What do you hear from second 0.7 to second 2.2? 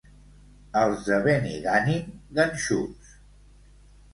Els de Benigànim,